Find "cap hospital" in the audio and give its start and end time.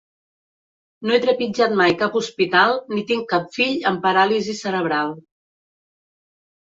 1.99-2.73